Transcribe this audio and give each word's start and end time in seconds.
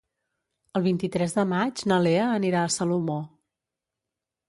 El 0.79 0.83
vint-i-tres 0.87 1.37
de 1.41 1.45
maig 1.53 1.85
na 1.93 2.01
Lea 2.07 2.25
anirà 2.41 2.65
a 2.65 2.75
Salomó. 2.81 3.23